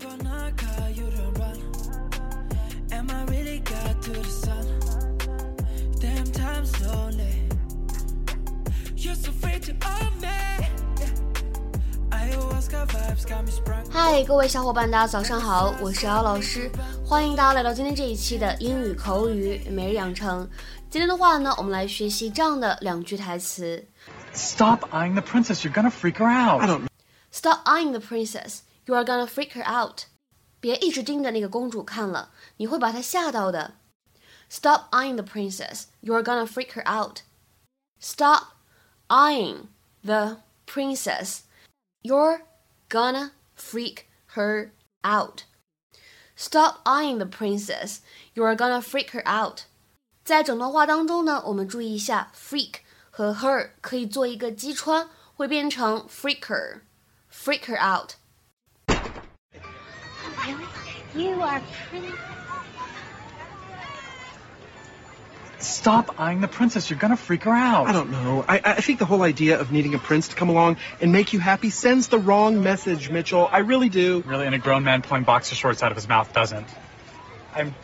[0.00, 1.58] gonna call you to run.
[2.90, 4.66] Am I really got to the sun?
[6.00, 7.48] Damn time slowly.
[8.96, 10.28] You're so free to own me.
[12.10, 13.84] Ayahuasca vibes got me sprung.
[13.90, 16.70] 嗨，各位小伙伴，大家早上好，我是姚老师，
[17.04, 20.48] 欢迎大家来到今天这一期的英语口语每日养成。
[20.88, 23.84] 今天的话呢，我们来学习这样的两句台词
[24.32, 25.62] Stop eyeing the princess.
[25.62, 26.62] You're gonna freak her out.
[26.62, 30.03] Don't.：Stop eyeing the princess, you are gonna freak her out。
[30.59, 33.75] 别一直盯着那个公主看了，你会把她吓到的。
[34.49, 37.21] Stop eyeing the princess, you are gonna freak her out.
[37.99, 38.55] Stop
[39.07, 39.67] eyeing
[40.03, 41.41] the princess,
[42.01, 42.41] you're
[42.89, 44.71] gonna freak her
[45.03, 45.43] out.
[46.35, 47.99] Stop eyeing the princess,
[48.33, 49.61] you are gonna freak her out.
[50.23, 58.13] 在整段话当中呢，我们注意一下，freak 和 her 可以做一个击穿，会变成 freaker。freak her out。
[60.46, 60.64] Really?
[61.14, 62.12] You are pretty.
[65.58, 66.88] Stop eyeing the princess.
[66.88, 67.86] You're gonna freak her out.
[67.86, 68.44] I don't know.
[68.48, 71.34] I, I think the whole idea of needing a prince to come along and make
[71.34, 73.46] you happy sends the wrong message, Mitchell.
[73.50, 74.22] I really do.
[74.26, 76.66] Really, and a grown man pulling boxer shorts out of his mouth doesn't.
[77.54, 77.74] I'm.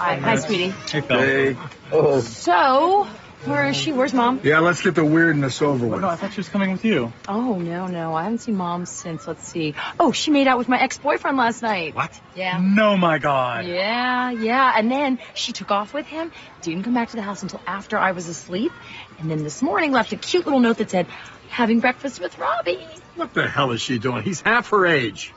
[0.00, 0.70] Hi, hi, sweetie.
[0.70, 1.56] Hey, Phil.
[1.92, 3.06] Oh, So,
[3.44, 3.92] where is she?
[3.92, 4.40] Where's mom?
[4.42, 6.00] yeah, let's get the weirdness over Oh, with.
[6.00, 7.12] no, I thought she was coming with you.
[7.28, 8.14] Oh, no, no.
[8.14, 9.74] I haven't seen mom since, let's see.
[9.98, 11.94] Oh, she made out with my ex-boyfriend last night.
[11.94, 12.18] What?
[12.34, 12.58] Yeah.
[12.60, 13.66] No, my God.
[13.66, 14.72] Yeah, yeah.
[14.76, 17.96] And then she took off with him, didn't come back to the house until after
[17.96, 18.72] I was asleep.
[19.18, 21.06] And then this morning left a cute little note that said,
[21.48, 22.86] having breakfast with Robbie.
[23.14, 24.22] What the hell is she doing?
[24.22, 25.32] He's half her age.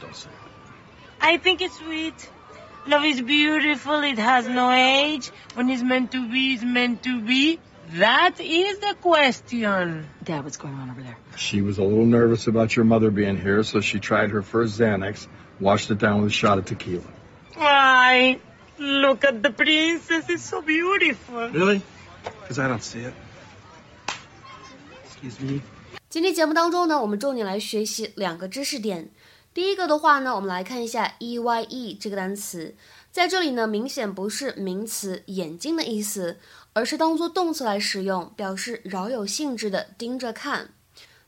[0.00, 0.36] Don't say it.
[1.20, 2.30] I think it's sweet.
[2.87, 4.03] Love is beautiful.
[4.03, 5.31] It has no age.
[5.55, 7.59] When it's meant to be, it's meant to be.
[7.93, 10.07] That is the question.
[10.23, 11.17] Dad, what's going on over there?
[11.35, 14.79] She was a little nervous about your mother being here, so she tried her first
[14.79, 15.27] Xanax,
[15.59, 17.03] washed it down with a shot of tequila.
[17.55, 18.39] Why?
[18.77, 20.29] Look at the princess.
[20.29, 21.49] It's so beautiful.
[21.49, 21.81] Really?
[22.41, 23.13] Because I don't see it.
[25.05, 25.61] Excuse me.
[26.09, 29.09] 今天节目当中呢，我们重点来学习两个知识点。
[29.52, 32.76] 第一个的话呢，我们来看一下 e y e 这个单词，
[33.10, 36.38] 在这里呢，明显不是名词眼睛的意思，
[36.72, 40.70] 而是当做动词来使用，表示饶有兴致的盯着看。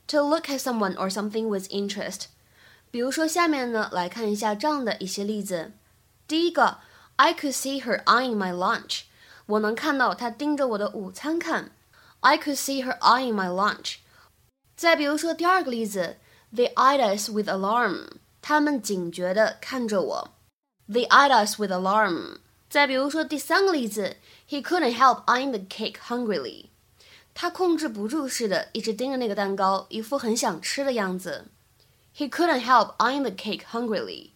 [0.07, 2.27] To look at someone or something with interest。
[2.91, 5.73] 比如说下面呢，来看一下这样的一些例子。
[6.25, 6.77] 第一个
[7.17, 9.01] ，I could see her eyeing my lunch。
[9.47, 11.71] 我能看到她盯着我的午餐看。
[12.21, 13.95] I could see her eyeing my lunch。
[14.77, 16.17] 再比如说第二个例子
[16.55, 18.07] ，They eyed us with alarm，
[18.41, 20.29] 他们警觉地看着我。
[20.87, 22.37] They eyed us with alarm。
[22.69, 24.17] 再比如说第三个例子
[24.49, 26.67] ，He couldn't help eyeing the cake hungrily，
[27.33, 31.45] 他控制不住似的，一直盯着那个蛋糕，一副很想吃的样子。
[32.15, 34.31] He couldn't help eyeing the cake hungrily。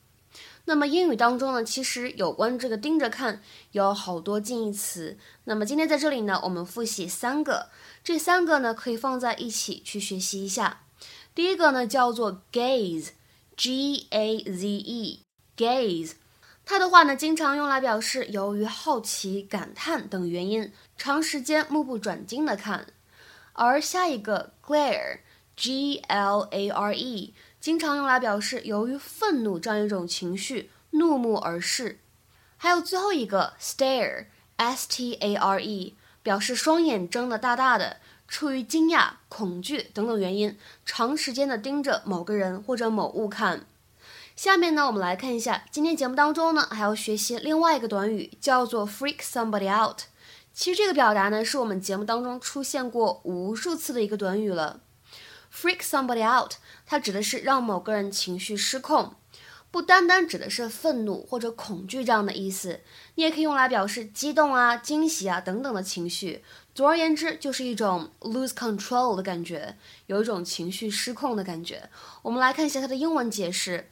[0.66, 3.42] 那么英语当中呢，其实有关这个盯着看
[3.72, 5.18] 有好多近义词。
[5.46, 7.70] 那么今天在这里呢，我们复习三个，
[8.04, 10.82] 这三个呢可以放在一起去学习一下。
[11.38, 16.14] 第一个呢叫做 gaze，g a z e，gaze，
[16.66, 22.88] 它的话呢经常用来表示由于好奇、感叹等原因，长时间目不转睛的看。
[23.54, 27.36] 而下一个 glare，g l a r e。
[27.60, 32.00] 经常用来表示由于愤怒这样一种情绪，怒目而视。
[32.56, 35.96] 还有最后一个 stare，s t a r e，
[36.28, 43.66] 表示双眼睁得大大的，出于惊讶、恐惧等等原因，长时间的盯着某个人或者某物看。
[44.36, 50.02] 下面呢，我们来看一下今天节目当中呢，还要学习另外一个短语，叫做 freak somebody out。
[50.54, 54.82] 其实这个表达呢，是我们节目当中出现过无数次的一个短语了。
[55.50, 56.56] freak somebody out，
[56.86, 59.16] 它指的是让某个人情绪失控，
[59.70, 62.80] 不单单指的是愤怒或者恐惧这样的意思，
[63.16, 66.44] 你也可以用来表示激动啊、惊喜啊等等的情绪。
[66.74, 69.76] 总而言之，就是一种 lose control 的感觉，
[70.06, 71.90] 有一种情绪失控的感觉。
[72.22, 73.90] 我们来看一下它的英文解释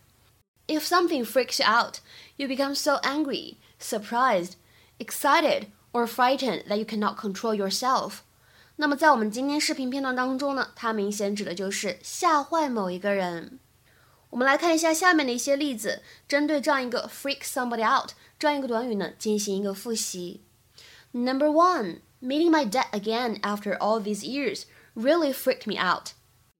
[0.68, 1.98] ：If something freaks you out,
[2.38, 4.54] you become so angry, surprised,
[4.98, 8.20] excited, or frightened that you cannot control yourself.
[8.78, 13.60] 那么在我们今天视频片段当中呢，它明显指的就是吓坏某一个人。
[14.36, 20.42] 我们来看一下下面的一些例子，针对这样一个 freak somebody out 这样一个短语呢，进行一个复习。
[21.14, 26.10] Number one, meeting my dad again after all these years really freaked me out.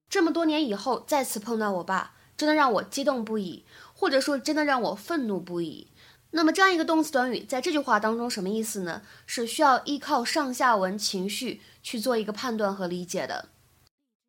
[0.08, 5.88] 这么多年以后再次碰到我爸，真的让我激动不已，或者说真的让我愤怒不已。
[6.30, 9.02] 那么这样一个动词短语在这句话当中什么意思呢？
[9.26, 13.50] 是需要依靠上下文情绪去做一个判断和理解的。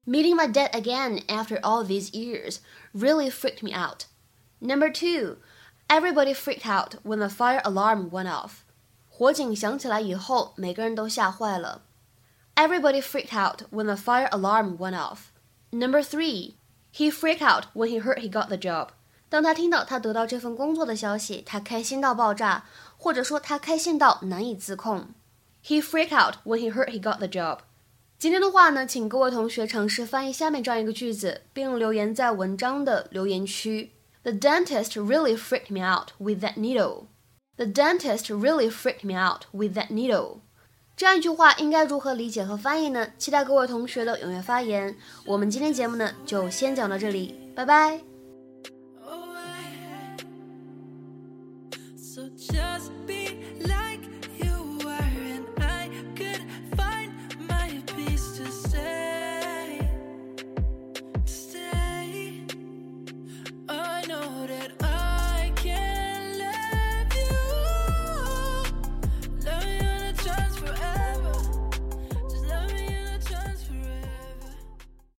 [0.06, 2.60] Meeting my dad again after all these years
[2.92, 4.06] really freaked me out.
[4.60, 5.36] Number two,
[5.88, 8.64] everybody freaked out when the fire alarm went off.
[9.08, 11.82] 火警响起来以后，每个人都吓坏了。
[12.56, 15.30] Everybody freaked out when the fire alarm went off.
[15.70, 16.56] Number three,
[16.92, 18.88] he freaked out when he heard he got the job.
[19.28, 22.64] 当他听到他得到这份工作的消息，他开心到爆炸，
[22.96, 25.08] 或者说他开心到难以自控。
[25.64, 27.60] He freaked out when he heard he got the job.
[28.19, 33.91] 今天的话呢，请各位同学尝试翻译下面这样一个句子，并留言在文章的留言区。
[34.23, 37.05] The dentist really freaked me out with that needle.
[37.57, 40.39] The dentist really freaked me out with that needle.
[40.95, 43.07] 这样一句话应该如何理解和翻译呢？
[43.19, 44.95] 期待各位同学的踊跃发言。
[45.23, 48.01] 我们今天节目呢，就先讲到这里，拜拜。
[51.95, 53.37] So just be
[64.07, 64.56] notice.